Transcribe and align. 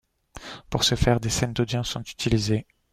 Pour 0.71 0.83
ce 0.83 0.95
faire, 0.95 1.19
des 1.19 1.29
scènes 1.29 1.53
d'audience 1.53 1.89
sont 1.89 2.01
utilisées. 2.01 2.65